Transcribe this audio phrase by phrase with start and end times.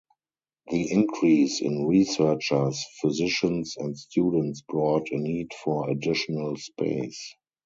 [0.71, 7.35] The increase in researchers, physicians and students brought a need for additional space.